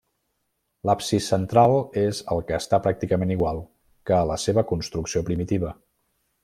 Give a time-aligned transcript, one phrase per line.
[0.89, 1.73] L'absis central
[2.05, 3.63] és el que està pràcticament igual
[4.11, 5.77] que a la seva construcció primitiva.